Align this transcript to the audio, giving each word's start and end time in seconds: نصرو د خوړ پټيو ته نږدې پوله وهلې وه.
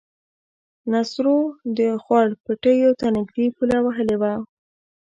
نصرو 0.91 1.37
د 1.77 1.79
خوړ 2.03 2.25
پټيو 2.43 2.91
ته 2.99 3.05
نږدې 3.17 3.45
پوله 3.55 3.77
وهلې 3.81 4.15
وه. 4.21 4.33